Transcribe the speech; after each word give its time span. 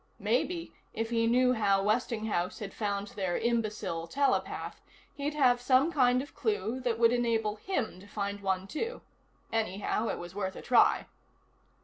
Maybe, 0.17 0.73
if 0.93 1.11
he 1.11 1.27
knew 1.27 1.53
how 1.53 1.83
Westinghouse 1.83 2.57
had 2.57 2.73
found 2.73 3.09
their 3.09 3.37
imbecile 3.37 4.07
telepath, 4.07 4.81
he'd 5.13 5.35
have 5.35 5.61
some 5.61 5.91
kind 5.91 6.23
of 6.23 6.33
clue 6.33 6.79
that 6.79 6.97
would 6.97 7.13
enable 7.13 7.57
him 7.57 7.99
to 7.99 8.07
find 8.07 8.41
one, 8.41 8.65
too. 8.65 9.01
Anyhow, 9.53 10.07
it 10.07 10.17
was 10.17 10.33
worth 10.33 10.55
a 10.55 10.61
try. 10.63 11.05